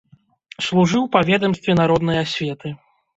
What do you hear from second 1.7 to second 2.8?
народнай асветы.